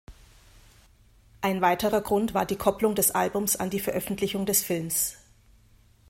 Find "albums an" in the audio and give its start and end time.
3.11-3.69